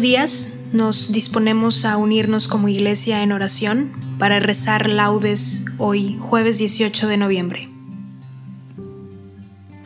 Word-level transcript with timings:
Días, 0.00 0.58
nos 0.72 1.12
disponemos 1.12 1.84
a 1.84 1.98
unirnos 1.98 2.48
como 2.48 2.68
iglesia 2.68 3.22
en 3.22 3.30
oración 3.30 3.92
para 4.18 4.40
rezar 4.40 4.88
laudes 4.88 5.64
hoy, 5.76 6.16
jueves 6.18 6.56
18 6.58 7.08
de 7.08 7.16
noviembre. 7.18 7.68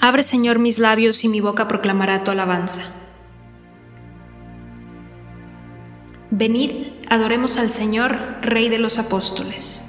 Abre 0.01 0.23
Señor 0.23 0.61
mis 0.61 0.79
labios 0.79 1.25
y 1.25 1.29
mi 1.29 1.41
boca 1.41 1.67
proclamará 1.67 2.23
tu 2.23 2.31
alabanza. 2.31 2.83
Venid, 6.31 6.71
adoremos 7.11 7.59
al 7.59 7.73
Señor, 7.73 8.17
Rey 8.43 8.69
de 8.69 8.79
los 8.79 8.99
apóstoles. 8.99 9.85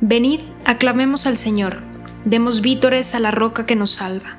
Venid, 0.00 0.40
aclamemos 0.64 1.26
al 1.26 1.36
Señor, 1.36 1.82
demos 2.24 2.62
vítores 2.62 3.14
a 3.14 3.20
la 3.20 3.30
roca 3.30 3.66
que 3.66 3.76
nos 3.76 3.90
salva. 3.90 4.38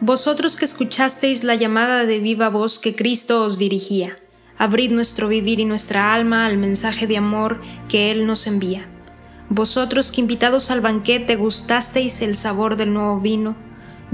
Vosotros 0.00 0.54
que 0.54 0.64
escuchasteis 0.64 1.42
la 1.42 1.56
llamada 1.56 2.06
de 2.06 2.20
viva 2.20 2.50
voz 2.50 2.78
que 2.78 2.94
Cristo 2.94 3.42
os 3.42 3.58
dirigía, 3.58 4.14
abrid 4.56 4.92
nuestro 4.92 5.26
vivir 5.26 5.58
y 5.58 5.64
nuestra 5.64 6.14
alma 6.14 6.46
al 6.46 6.56
mensaje 6.56 7.08
de 7.08 7.16
amor 7.16 7.60
que 7.88 8.12
Él 8.12 8.24
nos 8.24 8.46
envía. 8.46 8.86
Vosotros 9.50 10.12
que 10.12 10.20
invitados 10.20 10.70
al 10.70 10.82
banquete 10.82 11.34
gustasteis 11.34 12.22
el 12.22 12.36
sabor 12.36 12.76
del 12.76 12.92
nuevo 12.92 13.18
vino, 13.18 13.56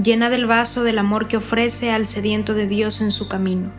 llenad 0.01 0.33
el 0.33 0.47
vaso 0.47 0.83
del 0.83 0.97
amor 0.97 1.27
que 1.27 1.37
ofrece 1.37 1.91
al 1.91 2.07
sediento 2.07 2.55
de 2.55 2.65
Dios 2.65 2.99
en 3.01 3.11
su 3.11 3.27
camino. 3.27 3.71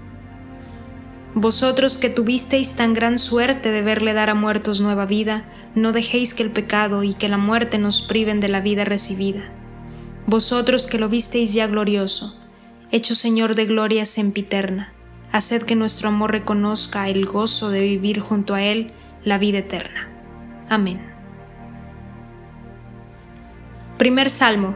Vosotros 1.34 1.98
que 1.98 2.08
tuvisteis 2.08 2.76
tan 2.76 2.94
gran 2.94 3.18
suerte 3.18 3.72
de 3.72 3.82
verle 3.82 4.12
dar 4.12 4.30
a 4.30 4.34
muertos 4.34 4.80
nueva 4.80 5.06
vida, 5.06 5.50
no 5.74 5.90
dejéis 5.90 6.34
que 6.34 6.44
el 6.44 6.52
pecado 6.52 7.02
y 7.02 7.14
que 7.14 7.28
la 7.28 7.36
muerte 7.36 7.78
nos 7.78 8.00
priven 8.00 8.38
de 8.38 8.48
la 8.48 8.60
vida 8.60 8.84
recibida 8.84 9.50
vosotros 10.26 10.86
que 10.86 10.98
lo 10.98 11.08
visteis 11.08 11.54
ya 11.54 11.66
glorioso, 11.66 12.36
hecho 12.90 13.14
Señor 13.14 13.54
de 13.54 13.66
gloria 13.66 14.06
sempiterna, 14.06 14.92
haced 15.32 15.62
que 15.62 15.76
nuestro 15.76 16.08
amor 16.08 16.32
reconozca 16.32 17.08
el 17.08 17.26
gozo 17.26 17.70
de 17.70 17.80
vivir 17.80 18.20
junto 18.20 18.54
a 18.54 18.62
Él 18.62 18.92
la 19.24 19.38
vida 19.38 19.58
eterna. 19.58 20.08
Amén. 20.68 21.00
Primer 23.98 24.28
Salmo. 24.30 24.74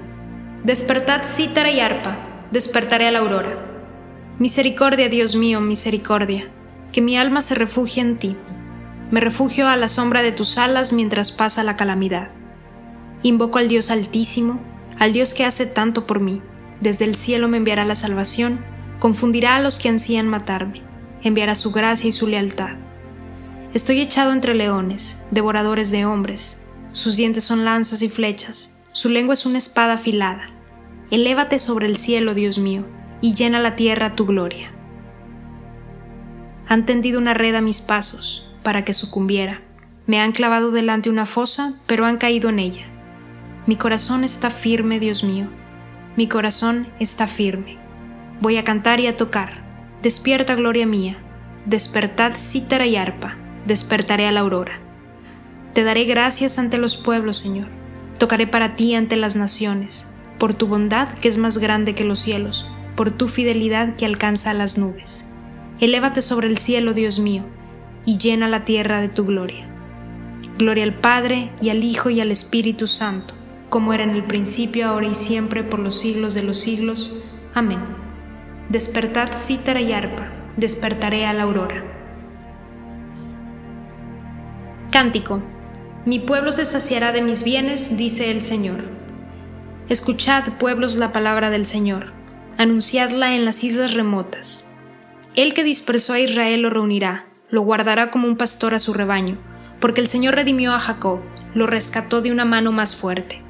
Despertad 0.65 1.25
cítara 1.25 1.71
y 1.71 1.81
arpa, 1.81 2.19
despertaré 2.51 3.07
a 3.07 3.11
la 3.11 3.21
aurora. 3.21 3.67
Misericordia, 4.39 5.09
Dios 5.09 5.37
mío, 5.37 5.61
misericordia, 5.61 6.49
que 6.93 7.01
mi 7.01 7.17
alma 7.17 7.41
se 7.41 7.55
refugie 7.55 8.03
en 8.03 8.19
ti. 8.19 8.37
Me 9.11 9.21
refugio 9.21 9.69
a 9.69 9.77
la 9.77 9.89
sombra 9.89 10.23
de 10.23 10.33
tus 10.33 10.59
alas 10.59 10.93
mientras 10.93 11.33
pasa 11.33 11.65
la 11.65 11.77
calamidad. 11.77 12.29
Invoco 13.23 13.59
al 13.59 13.69
Dios 13.69 13.91
Altísimo, 13.91 14.61
al 15.01 15.15
Dios 15.15 15.35
que 15.35 15.45
hace 15.45 15.67
tanto 15.67 16.07
por 16.07 16.21
mí. 16.21 16.41
Desde 16.81 17.07
el 17.07 17.17
cielo 17.17 17.49
me 17.49 17.57
enviará 17.57 17.85
la 17.85 17.95
salvación, 17.97 18.61
confundirá 19.01 19.57
a 19.57 19.61
los 19.61 19.79
que 19.79 19.89
ansían 19.89 20.29
matarme, 20.29 20.83
enviará 21.23 21.57
su 21.57 21.73
gracia 21.73 22.09
y 22.09 22.13
su 22.13 22.29
lealtad. 22.29 22.77
Estoy 23.73 24.01
echado 24.01 24.33
entre 24.33 24.55
leones, 24.55 25.21
devoradores 25.31 25.91
de 25.91 26.05
hombres. 26.05 26.63
Sus 26.93 27.17
dientes 27.17 27.45
son 27.45 27.65
lanzas 27.65 28.03
y 28.03 28.09
flechas, 28.11 28.79
su 28.93 29.09
lengua 29.09 29.35
es 29.35 29.47
una 29.47 29.59
espada 29.59 29.95
afilada. 29.95 30.51
Elévate 31.11 31.59
sobre 31.59 31.87
el 31.87 31.97
cielo, 31.97 32.35
Dios 32.35 32.59
mío, 32.59 32.85
y 33.23 33.35
llena 33.35 33.59
la 33.59 33.77
tierra 33.77 34.15
tu 34.17 34.27
gloria. 34.27 34.71
Han 36.69 36.85
tendido 36.85 37.19
una 37.19 37.33
red 37.33 37.55
a 37.55 37.63
mis 37.63 37.81
pasos, 37.81 38.49
para 38.63 38.85
que 38.85 38.93
sucumbiera. 38.93 39.63
Me 40.07 40.21
han 40.21 40.33
clavado 40.33 40.73
delante 40.73 41.09
una 41.09 41.25
fosa, 41.25 41.81
pero 41.87 42.05
han 42.05 42.19
caído 42.19 42.51
en 42.51 42.59
ella. 42.59 42.87
Mi 43.71 43.77
corazón 43.77 44.25
está 44.25 44.51
firme, 44.51 44.99
Dios 44.99 45.23
mío. 45.23 45.47
Mi 46.17 46.27
corazón 46.27 46.89
está 46.99 47.29
firme. 47.29 47.79
Voy 48.41 48.57
a 48.57 48.65
cantar 48.65 48.99
y 48.99 49.07
a 49.07 49.17
tocar. 49.17 49.63
Despierta, 50.03 50.57
gloria 50.57 50.89
mía. 50.89 51.19
despertad 51.67 52.33
cítara 52.35 52.87
y 52.87 52.97
arpa, 52.97 53.37
despertaré 53.69 54.27
a 54.27 54.33
la 54.33 54.41
aurora. 54.41 54.81
Te 55.73 55.85
daré 55.85 56.03
gracias 56.03 56.59
ante 56.59 56.79
los 56.79 56.97
pueblos, 56.97 57.37
Señor, 57.37 57.69
tocaré 58.19 58.49
para 58.49 58.75
ti 58.75 58.97
ante 58.97 59.15
las 59.15 59.37
naciones, 59.37 60.09
por 60.41 60.53
tu 60.53 60.67
bondad 60.67 61.11
que 61.21 61.29
es 61.29 61.39
más 61.39 61.59
grande 61.59 61.95
que 61.95 62.03
los 62.03 62.19
cielos, 62.19 62.69
por 62.97 63.13
tu 63.13 63.29
fidelidad 63.29 63.95
que 63.95 64.05
alcanza 64.05 64.51
a 64.51 64.55
las 64.55 64.79
nubes. 64.79 65.27
Elévate 65.79 66.23
sobre 66.23 66.49
el 66.49 66.59
cielo, 66.59 66.93
Dios 66.93 67.21
mío, 67.21 67.45
y 68.05 68.19
llena 68.19 68.49
la 68.49 68.65
tierra 68.65 69.01
de 69.01 69.11
tu 69.11 69.27
gloria. 69.27 69.69
Gloria 70.59 70.83
al 70.83 70.95
Padre, 70.95 71.53
y 71.61 71.69
al 71.69 71.85
Hijo, 71.85 72.11
y 72.11 72.21
al 72.21 72.33
Espíritu 72.33 72.89
Santo, 72.89 73.35
como 73.71 73.95
era 73.95 74.03
en 74.03 74.11
el 74.11 74.25
principio, 74.25 74.89
ahora 74.89 75.07
y 75.07 75.15
siempre, 75.15 75.63
por 75.63 75.79
los 75.79 75.99
siglos 75.99 76.35
de 76.35 76.43
los 76.43 76.59
siglos. 76.59 77.17
Amén. 77.55 77.81
Despertad 78.69 79.33
cítara 79.33 79.81
y 79.81 79.93
arpa, 79.93 80.29
despertaré 80.57 81.25
a 81.25 81.33
la 81.33 81.45
aurora. 81.45 81.83
Cántico. 84.91 85.41
Mi 86.05 86.19
pueblo 86.19 86.51
se 86.51 86.65
saciará 86.65 87.13
de 87.13 87.23
mis 87.23 87.45
bienes, 87.45 87.97
dice 87.97 88.31
el 88.31 88.43
Señor. 88.43 88.85
Escuchad, 89.89 90.45
pueblos, 90.59 90.97
la 90.97 91.13
palabra 91.13 91.51
del 91.51 91.67
Señor, 91.67 92.13
anunciadla 92.59 93.35
en 93.35 93.45
las 93.45 93.63
islas 93.65 93.95
remotas. 93.95 94.71
El 95.37 95.55
que 95.55 95.63
dispersó 95.63 96.15
a 96.15 96.21
Israel 96.21 96.63
lo 96.63 96.71
reunirá, 96.71 97.27
lo 97.51 97.63
guardará 97.63 98.11
como 98.11 98.27
un 98.27 98.37
pastor 98.37 98.75
a 98.75 98.79
su 98.79 98.95
rebaño, 98.95 99.39
porque 99.81 100.01
el 100.01 100.09
Señor 100.09 100.35
redimió 100.35 100.75
a 100.75 100.81
Jacob, 100.81 101.21
lo 101.55 101.67
rescató 101.67 102.21
de 102.21 102.33
una 102.33 102.45
mano 102.45 102.73
más 102.73 102.97
fuerte. 102.97 103.43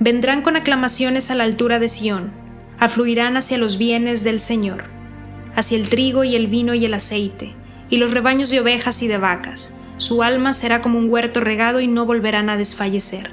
Vendrán 0.00 0.42
con 0.42 0.54
aclamaciones 0.54 1.30
a 1.30 1.34
la 1.34 1.44
altura 1.44 1.80
de 1.80 1.88
Sión, 1.88 2.32
afluirán 2.78 3.36
hacia 3.36 3.58
los 3.58 3.78
bienes 3.78 4.22
del 4.22 4.38
Señor, 4.38 4.84
hacia 5.56 5.76
el 5.76 5.88
trigo 5.88 6.22
y 6.22 6.36
el 6.36 6.46
vino 6.46 6.74
y 6.74 6.84
el 6.84 6.94
aceite, 6.94 7.54
y 7.90 7.96
los 7.96 8.12
rebaños 8.12 8.50
de 8.50 8.60
ovejas 8.60 9.02
y 9.02 9.08
de 9.08 9.18
vacas, 9.18 9.76
su 9.96 10.22
alma 10.22 10.52
será 10.52 10.80
como 10.80 10.98
un 11.00 11.10
huerto 11.10 11.40
regado 11.40 11.80
y 11.80 11.88
no 11.88 12.06
volverán 12.06 12.48
a 12.48 12.56
desfallecer. 12.56 13.32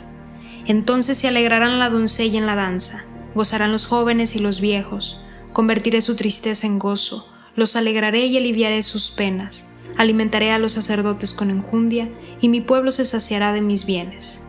Entonces 0.66 1.20
se 1.20 1.28
alegrarán 1.28 1.78
la 1.78 1.92
doncella 1.92 2.40
en 2.40 2.48
la 2.48 2.56
danza, 2.56 3.06
gozarán 3.36 3.72
los 3.72 3.86
jóvenes 3.86 4.36
y 4.36 4.40
los 4.40 4.60
viejos, 4.60 5.22
convertiré 5.54 6.02
su 6.02 6.16
tristeza 6.16 6.66
en 6.66 6.80
gozo, 6.80 7.32
los 7.56 7.76
alegraré 7.76 8.26
y 8.26 8.38
aliviaré 8.38 8.82
sus 8.82 9.12
penas, 9.12 9.70
alimentaré 9.98 10.52
a 10.52 10.58
los 10.58 10.74
sacerdotes 10.74 11.36
con 11.36 11.52
enjundia, 11.52 12.10
y 12.42 12.50
mi 12.50 12.62
pueblo 12.62 12.92
se 12.92 13.06
saciará 13.06 13.54
de 13.54 13.62
mis 13.62 13.86
bienes. 13.86 14.45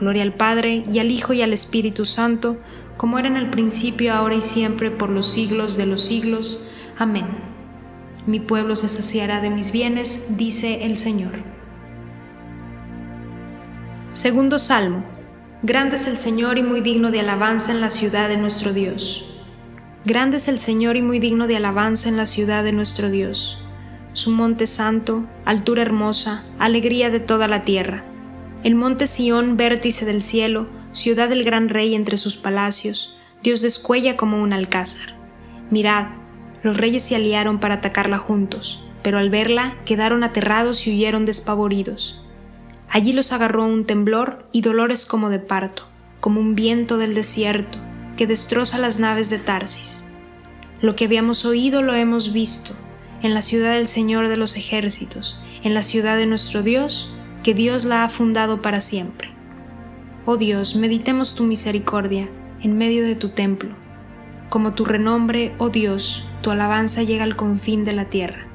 Gloria 0.00 0.22
al 0.22 0.32
Padre, 0.32 0.82
y 0.90 0.98
al 0.98 1.10
Hijo, 1.10 1.34
y 1.34 1.42
al 1.42 1.52
Espíritu 1.52 2.06
Santo, 2.06 2.56
como 2.96 3.18
era 3.18 3.28
en 3.28 3.36
el 3.36 3.50
principio, 3.50 4.14
ahora 4.14 4.34
y 4.34 4.40
siempre, 4.40 4.90
por 4.90 5.10
los 5.10 5.30
siglos 5.30 5.76
de 5.76 5.84
los 5.84 6.00
siglos. 6.00 6.62
Amén. 6.96 7.26
Mi 8.26 8.40
pueblo 8.40 8.76
se 8.76 8.88
saciará 8.88 9.42
de 9.42 9.50
mis 9.50 9.72
bienes, 9.72 10.38
dice 10.38 10.86
el 10.86 10.96
Señor. 10.96 11.32
Segundo 14.12 14.58
Salmo. 14.58 15.04
Grande 15.62 15.96
es 15.96 16.08
el 16.08 16.16
Señor 16.16 16.56
y 16.56 16.62
muy 16.62 16.80
digno 16.80 17.10
de 17.10 17.20
alabanza 17.20 17.70
en 17.70 17.82
la 17.82 17.90
ciudad 17.90 18.28
de 18.30 18.38
nuestro 18.38 18.72
Dios. 18.72 19.26
Grande 20.06 20.38
es 20.38 20.48
el 20.48 20.58
Señor 20.58 20.96
y 20.96 21.02
muy 21.02 21.18
digno 21.18 21.46
de 21.46 21.56
alabanza 21.56 22.08
en 22.08 22.16
la 22.16 22.24
ciudad 22.24 22.64
de 22.64 22.72
nuestro 22.72 23.10
Dios. 23.10 23.62
Su 24.14 24.30
monte 24.30 24.66
santo, 24.66 25.26
altura 25.44 25.82
hermosa, 25.82 26.44
alegría 26.58 27.10
de 27.10 27.20
toda 27.20 27.48
la 27.48 27.64
tierra. 27.64 28.09
El 28.62 28.74
monte 28.74 29.06
Sión, 29.06 29.56
vértice 29.56 30.04
del 30.04 30.22
cielo, 30.22 30.68
ciudad 30.92 31.30
del 31.30 31.44
gran 31.44 31.70
rey 31.70 31.94
entre 31.94 32.18
sus 32.18 32.36
palacios, 32.36 33.16
Dios 33.42 33.62
descuella 33.62 34.18
como 34.18 34.42
un 34.42 34.52
alcázar. 34.52 35.14
Mirad, 35.70 36.08
los 36.62 36.76
reyes 36.76 37.02
se 37.02 37.16
aliaron 37.16 37.58
para 37.58 37.76
atacarla 37.76 38.18
juntos, 38.18 38.84
pero 39.02 39.18
al 39.18 39.30
verla 39.30 39.76
quedaron 39.86 40.24
aterrados 40.24 40.86
y 40.86 40.90
huyeron 40.90 41.24
despavoridos. 41.24 42.22
Allí 42.90 43.14
los 43.14 43.32
agarró 43.32 43.64
un 43.64 43.86
temblor 43.86 44.46
y 44.52 44.60
dolores 44.60 45.06
como 45.06 45.30
de 45.30 45.38
parto, 45.38 45.86
como 46.20 46.38
un 46.40 46.54
viento 46.54 46.98
del 46.98 47.14
desierto 47.14 47.78
que 48.18 48.26
destroza 48.26 48.78
las 48.78 48.98
naves 48.98 49.30
de 49.30 49.38
Tarsis. 49.38 50.04
Lo 50.82 50.96
que 50.96 51.06
habíamos 51.06 51.46
oído 51.46 51.80
lo 51.82 51.94
hemos 51.94 52.34
visto, 52.34 52.74
en 53.22 53.32
la 53.32 53.40
ciudad 53.40 53.74
del 53.74 53.86
Señor 53.86 54.28
de 54.28 54.36
los 54.36 54.56
ejércitos, 54.56 55.38
en 55.62 55.72
la 55.72 55.82
ciudad 55.82 56.18
de 56.18 56.26
nuestro 56.26 56.62
Dios, 56.62 57.14
que 57.42 57.54
Dios 57.54 57.84
la 57.84 58.04
ha 58.04 58.08
fundado 58.08 58.60
para 58.60 58.80
siempre. 58.80 59.30
Oh 60.26 60.36
Dios, 60.36 60.76
meditemos 60.76 61.34
tu 61.34 61.44
misericordia 61.44 62.28
en 62.62 62.76
medio 62.76 63.04
de 63.04 63.14
tu 63.14 63.30
templo. 63.30 63.70
Como 64.50 64.74
tu 64.74 64.84
renombre, 64.84 65.54
oh 65.58 65.70
Dios, 65.70 66.26
tu 66.42 66.50
alabanza 66.50 67.02
llega 67.02 67.24
al 67.24 67.36
confín 67.36 67.84
de 67.84 67.94
la 67.94 68.06
tierra. 68.06 68.46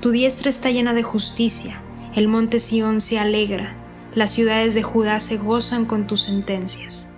Tu 0.00 0.10
diestra 0.10 0.50
está 0.50 0.70
llena 0.70 0.94
de 0.94 1.02
justicia, 1.02 1.80
el 2.14 2.28
monte 2.28 2.60
Sión 2.60 3.00
se 3.00 3.18
alegra, 3.18 3.74
las 4.14 4.30
ciudades 4.30 4.74
de 4.74 4.82
Judá 4.82 5.18
se 5.18 5.36
gozan 5.36 5.84
con 5.84 6.06
tus 6.06 6.22
sentencias. 6.22 7.08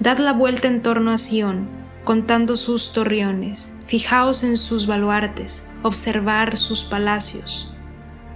Dad 0.00 0.18
la 0.18 0.32
vuelta 0.32 0.68
en 0.68 0.82
torno 0.82 1.12
a 1.12 1.18
Sión, 1.18 1.68
contando 2.04 2.56
sus 2.56 2.92
torreones, 2.92 3.72
fijaos 3.86 4.44
en 4.44 4.56
sus 4.56 4.86
baluartes, 4.86 5.62
observar 5.82 6.58
sus 6.58 6.84
palacios, 6.84 7.71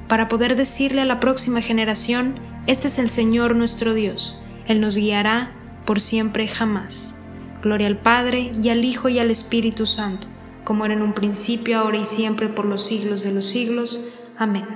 para 0.08 0.28
poder 0.28 0.56
decirle 0.56 1.00
a 1.00 1.04
la 1.04 1.20
próxima 1.20 1.60
generación, 1.60 2.38
este 2.66 2.88
es 2.88 2.98
el 2.98 3.10
Señor 3.10 3.56
nuestro 3.56 3.94
Dios, 3.94 4.40
Él 4.66 4.80
nos 4.80 4.96
guiará 4.96 5.52
por 5.84 6.00
siempre 6.00 6.48
jamás. 6.48 7.18
Gloria 7.62 7.86
al 7.86 7.98
Padre 7.98 8.52
y 8.62 8.68
al 8.68 8.84
Hijo 8.84 9.08
y 9.08 9.18
al 9.18 9.30
Espíritu 9.30 9.86
Santo, 9.86 10.28
como 10.64 10.84
era 10.84 10.94
en 10.94 11.02
un 11.02 11.14
principio, 11.14 11.78
ahora 11.78 11.98
y 11.98 12.04
siempre, 12.04 12.48
por 12.48 12.66
los 12.66 12.84
siglos 12.84 13.22
de 13.22 13.32
los 13.32 13.46
siglos. 13.46 14.00
Amén. 14.36 14.66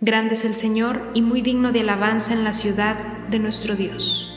Grande 0.00 0.34
es 0.34 0.44
el 0.44 0.54
Señor 0.54 1.10
y 1.14 1.22
muy 1.22 1.40
digno 1.40 1.72
de 1.72 1.80
alabanza 1.80 2.34
en 2.34 2.44
la 2.44 2.52
ciudad 2.52 2.96
de 3.30 3.38
nuestro 3.38 3.76
Dios. 3.76 4.32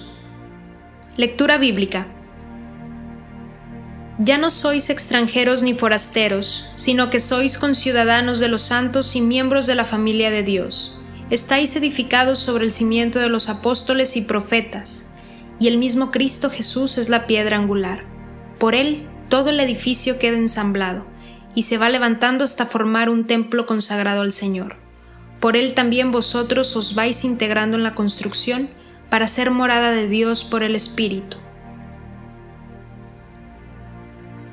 Lectura 1.17 1.57
bíblica. 1.57 2.07
Ya 4.19 4.37
no 4.37 4.51
sois 4.51 4.91
extranjeros 4.91 5.63
ni 5.63 5.73
forasteros, 5.73 6.67
sino 6.75 7.09
que 7.09 7.19
sois 7.19 7.57
conciudadanos 7.57 8.39
de 8.39 8.47
los 8.47 8.61
santos 8.61 9.15
y 9.15 9.21
miembros 9.21 9.65
de 9.65 9.73
la 9.75 9.85
familia 9.85 10.29
de 10.29 10.43
Dios. 10.43 10.95
Estáis 11.31 11.75
edificados 11.75 12.37
sobre 12.37 12.65
el 12.65 12.73
cimiento 12.73 13.19
de 13.19 13.29
los 13.29 13.49
apóstoles 13.49 14.15
y 14.17 14.21
profetas, 14.21 15.09
y 15.59 15.67
el 15.67 15.77
mismo 15.77 16.11
Cristo 16.11 16.51
Jesús 16.51 16.97
es 16.97 17.09
la 17.09 17.25
piedra 17.25 17.57
angular. 17.57 18.03
Por 18.59 18.75
él 18.75 19.07
todo 19.29 19.49
el 19.49 19.59
edificio 19.59 20.19
queda 20.19 20.37
ensamblado, 20.37 21.05
y 21.55 21.63
se 21.63 21.77
va 21.77 21.89
levantando 21.89 22.43
hasta 22.43 22.65
formar 22.65 23.09
un 23.09 23.25
templo 23.25 23.65
consagrado 23.65 24.21
al 24.21 24.31
Señor 24.31 24.77
por 25.39 25.55
él 25.55 25.73
también 25.73 26.11
vosotros 26.11 26.75
os 26.75 26.95
vais 26.95 27.23
integrando 27.23 27.77
en 27.77 27.83
la 27.83 27.93
construcción 27.93 28.69
para 29.09 29.27
ser 29.27 29.51
morada 29.51 29.91
de 29.91 30.07
Dios 30.07 30.43
por 30.43 30.63
el 30.63 30.75
Espíritu. 30.75 31.37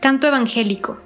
Canto 0.00 0.28
Evangélico. 0.28 0.98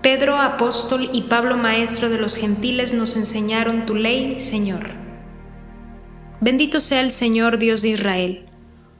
Pedro, 0.00 0.38
apóstol, 0.38 1.10
y 1.12 1.24
Pablo, 1.24 1.58
maestro 1.58 2.08
de 2.08 2.18
los 2.18 2.34
gentiles, 2.34 2.94
nos 2.94 3.14
enseñaron 3.14 3.84
tu 3.84 3.94
ley, 3.94 4.38
Señor. 4.38 4.92
Bendito 6.40 6.80
sea 6.80 7.02
el 7.02 7.10
Señor 7.10 7.58
Dios 7.58 7.82
de 7.82 7.90
Israel, 7.90 8.46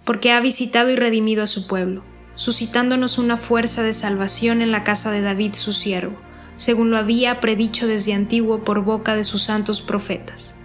porque 0.04 0.32
ha 0.32 0.40
visitado 0.40 0.90
y 0.90 0.96
redimido 0.96 1.42
a 1.42 1.46
su 1.46 1.66
pueblo, 1.66 2.04
suscitándonos 2.34 3.16
una 3.16 3.38
fuerza 3.38 3.82
de 3.82 3.94
salvación 3.94 4.60
en 4.60 4.70
la 4.70 4.84
casa 4.84 5.10
de 5.12 5.22
David 5.22 5.54
su 5.54 5.72
siervo, 5.72 6.18
según 6.58 6.90
lo 6.90 6.98
había 6.98 7.40
predicho 7.40 7.86
desde 7.86 8.12
antiguo 8.12 8.64
por 8.64 8.84
boca 8.84 9.16
de 9.16 9.24
sus 9.24 9.44
santos 9.44 9.80
profetas. 9.80 10.58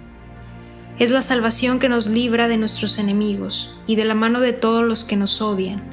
Es 1.00 1.10
la 1.10 1.22
salvación 1.22 1.80
que 1.80 1.88
nos 1.88 2.10
libra 2.10 2.50
de 2.50 2.58
nuestros 2.58 3.00
enemigos 3.00 3.74
y 3.88 3.96
de 3.96 4.04
la 4.04 4.14
mano 4.14 4.42
de 4.42 4.52
todos 4.52 4.84
los 4.84 5.06
que 5.06 5.16
nos 5.16 5.42
odian 5.42 5.93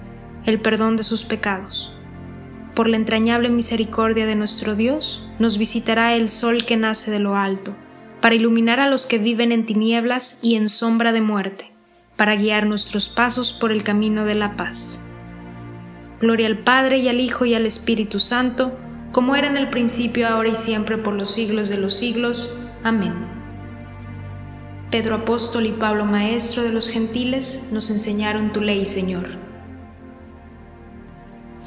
el 0.45 0.59
perdón 0.59 0.97
de 0.97 1.03
sus 1.03 1.23
pecados. 1.23 1.93
Por 2.75 2.87
la 2.87 2.97
entrañable 2.97 3.49
misericordia 3.49 4.25
de 4.25 4.35
nuestro 4.35 4.75
Dios, 4.75 5.27
nos 5.39 5.57
visitará 5.57 6.15
el 6.15 6.29
sol 6.29 6.65
que 6.65 6.77
nace 6.77 7.11
de 7.11 7.19
lo 7.19 7.35
alto, 7.35 7.75
para 8.21 8.35
iluminar 8.35 8.79
a 8.79 8.89
los 8.89 9.05
que 9.05 9.17
viven 9.17 9.51
en 9.51 9.65
tinieblas 9.65 10.39
y 10.41 10.55
en 10.55 10.69
sombra 10.69 11.11
de 11.11 11.21
muerte, 11.21 11.71
para 12.15 12.35
guiar 12.35 12.65
nuestros 12.65 13.09
pasos 13.09 13.51
por 13.51 13.71
el 13.71 13.83
camino 13.83 14.25
de 14.25 14.35
la 14.35 14.55
paz. 14.55 15.03
Gloria 16.21 16.47
al 16.47 16.59
Padre 16.59 16.99
y 16.99 17.09
al 17.09 17.19
Hijo 17.19 17.45
y 17.45 17.55
al 17.55 17.65
Espíritu 17.65 18.19
Santo, 18.19 18.77
como 19.11 19.35
era 19.35 19.47
en 19.47 19.57
el 19.57 19.69
principio, 19.69 20.27
ahora 20.27 20.49
y 20.49 20.55
siempre, 20.55 20.97
por 20.97 21.15
los 21.15 21.31
siglos 21.31 21.67
de 21.67 21.77
los 21.77 21.93
siglos. 21.93 22.55
Amén. 22.83 23.13
Pedro 24.91 25.15
apóstol 25.15 25.65
y 25.65 25.71
Pablo 25.71 26.05
maestro 26.05 26.63
de 26.63 26.71
los 26.71 26.89
gentiles 26.89 27.69
nos 27.71 27.89
enseñaron 27.89 28.53
tu 28.53 28.61
ley, 28.61 28.85
Señor. 28.85 29.50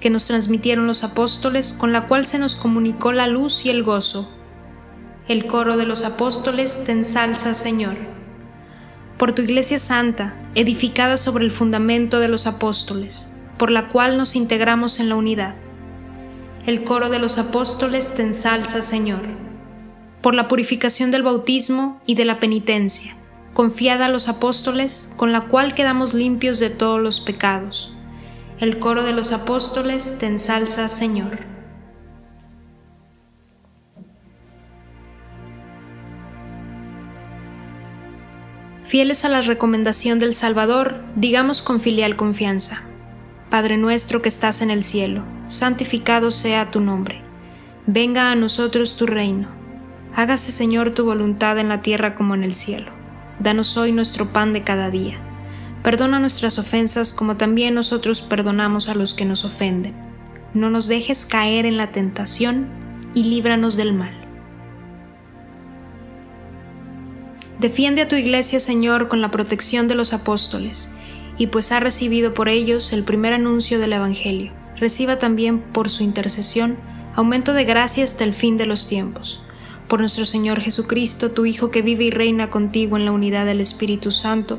que 0.00 0.10
nos 0.10 0.26
transmitieron 0.26 0.86
los 0.86 1.04
apóstoles, 1.04 1.72
con 1.72 1.92
la 1.92 2.06
cual 2.06 2.26
se 2.26 2.38
nos 2.38 2.56
comunicó 2.56 3.12
la 3.12 3.26
luz 3.26 3.64
y 3.64 3.70
el 3.70 3.82
gozo, 3.82 4.30
el 5.28 5.46
coro 5.46 5.76
de 5.76 5.86
los 5.86 6.04
apóstoles 6.04 6.84
te 6.84 6.92
ensalza, 6.92 7.54
Señor. 7.54 7.96
Por 9.18 9.32
tu 9.32 9.42
iglesia 9.42 9.78
santa, 9.78 10.34
edificada 10.54 11.16
sobre 11.16 11.44
el 11.44 11.50
fundamento 11.50 12.20
de 12.20 12.28
los 12.28 12.46
apóstoles, 12.46 13.32
por 13.58 13.70
la 13.70 13.88
cual 13.88 14.16
nos 14.16 14.36
integramos 14.36 15.00
en 15.00 15.08
la 15.08 15.16
unidad 15.16 15.54
el 16.66 16.82
coro 16.82 17.10
de 17.10 17.20
los 17.20 17.38
apóstoles 17.38 18.16
te 18.16 18.22
ensalza, 18.22 18.82
Señor, 18.82 19.20
por 20.20 20.34
la 20.34 20.48
purificación 20.48 21.12
del 21.12 21.22
bautismo 21.22 22.00
y 22.06 22.16
de 22.16 22.24
la 22.24 22.40
penitencia, 22.40 23.16
confiada 23.54 24.06
a 24.06 24.08
los 24.08 24.28
apóstoles, 24.28 25.12
con 25.16 25.30
la 25.30 25.42
cual 25.42 25.74
quedamos 25.74 26.12
limpios 26.12 26.58
de 26.58 26.70
todos 26.70 27.00
los 27.00 27.20
pecados. 27.20 27.95
El 28.58 28.78
coro 28.78 29.02
de 29.02 29.12
los 29.12 29.32
apóstoles 29.32 30.16
te 30.18 30.24
ensalza, 30.24 30.88
Señor. 30.88 31.40
Fieles 38.84 39.26
a 39.26 39.28
la 39.28 39.42
recomendación 39.42 40.18
del 40.18 40.32
Salvador, 40.32 41.02
digamos 41.16 41.60
con 41.60 41.80
filial 41.80 42.16
confianza. 42.16 42.82
Padre 43.50 43.76
nuestro 43.76 44.22
que 44.22 44.30
estás 44.30 44.62
en 44.62 44.70
el 44.70 44.82
cielo, 44.82 45.22
santificado 45.48 46.30
sea 46.30 46.70
tu 46.70 46.80
nombre. 46.80 47.20
Venga 47.86 48.30
a 48.30 48.36
nosotros 48.36 48.96
tu 48.96 49.06
reino. 49.06 49.48
Hágase 50.14 50.50
Señor 50.50 50.94
tu 50.94 51.04
voluntad 51.04 51.58
en 51.58 51.68
la 51.68 51.82
tierra 51.82 52.14
como 52.14 52.34
en 52.34 52.42
el 52.42 52.54
cielo. 52.54 52.90
Danos 53.38 53.76
hoy 53.76 53.92
nuestro 53.92 54.32
pan 54.32 54.54
de 54.54 54.64
cada 54.64 54.88
día. 54.88 55.25
Perdona 55.86 56.18
nuestras 56.18 56.58
ofensas 56.58 57.12
como 57.12 57.36
también 57.36 57.72
nosotros 57.76 58.20
perdonamos 58.20 58.88
a 58.88 58.96
los 58.96 59.14
que 59.14 59.24
nos 59.24 59.44
ofenden. 59.44 59.94
No 60.52 60.68
nos 60.68 60.88
dejes 60.88 61.24
caer 61.24 61.64
en 61.64 61.76
la 61.76 61.92
tentación 61.92 62.66
y 63.14 63.22
líbranos 63.22 63.76
del 63.76 63.94
mal. 63.94 64.12
Defiende 67.60 68.02
a 68.02 68.08
tu 68.08 68.16
iglesia, 68.16 68.58
Señor, 68.58 69.06
con 69.06 69.20
la 69.20 69.30
protección 69.30 69.86
de 69.86 69.94
los 69.94 70.12
apóstoles 70.12 70.90
y 71.38 71.46
pues 71.46 71.70
ha 71.70 71.78
recibido 71.78 72.34
por 72.34 72.48
ellos 72.48 72.92
el 72.92 73.04
primer 73.04 73.32
anuncio 73.32 73.78
del 73.78 73.92
Evangelio, 73.92 74.52
reciba 74.80 75.20
también 75.20 75.60
por 75.60 75.88
su 75.88 76.02
intercesión 76.02 76.78
aumento 77.14 77.52
de 77.52 77.62
gracia 77.62 78.02
hasta 78.02 78.24
el 78.24 78.34
fin 78.34 78.56
de 78.56 78.66
los 78.66 78.88
tiempos. 78.88 79.40
Por 79.86 80.00
nuestro 80.00 80.24
Señor 80.24 80.60
Jesucristo, 80.60 81.30
tu 81.30 81.46
Hijo 81.46 81.70
que 81.70 81.82
vive 81.82 82.06
y 82.06 82.10
reina 82.10 82.50
contigo 82.50 82.96
en 82.96 83.04
la 83.04 83.12
unidad 83.12 83.46
del 83.46 83.60
Espíritu 83.60 84.10
Santo, 84.10 84.58